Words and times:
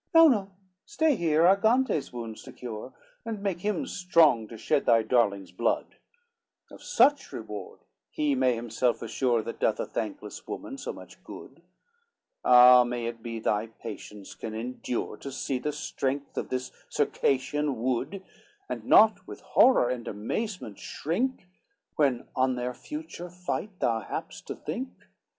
LXXV 0.01 0.13
"No, 0.15 0.27
no, 0.29 0.51
stay 0.83 1.15
here 1.15 1.45
Argantes' 1.45 2.11
wounds 2.11 2.41
to 2.41 2.51
cure, 2.51 2.91
And 3.23 3.43
make 3.43 3.59
him 3.61 3.85
strong 3.85 4.47
to 4.47 4.57
shed 4.57 4.87
thy 4.87 5.03
darling's 5.03 5.51
blood, 5.51 5.97
Of 6.71 6.81
such 6.81 7.31
reward 7.31 7.81
he 8.09 8.33
may 8.33 8.55
himself 8.55 9.03
assure, 9.03 9.43
That 9.43 9.59
doth 9.59 9.79
a 9.79 9.85
thankless 9.85 10.47
woman 10.47 10.79
so 10.79 10.91
much 10.91 11.23
good: 11.23 11.61
Ah, 12.43 12.83
may 12.83 13.05
it 13.05 13.21
be 13.21 13.39
thy 13.39 13.67
patience 13.67 14.33
can 14.33 14.55
endure 14.55 15.17
To 15.17 15.31
see 15.31 15.59
the 15.59 15.71
strength 15.71 16.35
of 16.35 16.49
this 16.49 16.71
Circassian 16.89 17.79
wood, 17.83 18.23
And 18.67 18.83
not 18.85 19.27
with 19.27 19.41
horror 19.41 19.87
and 19.87 20.07
amazement 20.07 20.79
shrink, 20.79 21.45
When 21.95 22.27
on 22.35 22.55
their 22.55 22.73
future 22.73 23.29
fight 23.29 23.79
thou 23.79 23.99
hap'st 23.99 24.47
to 24.47 24.55
think? 24.55 24.89